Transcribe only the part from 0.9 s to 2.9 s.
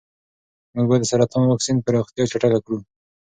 د سرطان واکسین پراختیا چټکه کړو.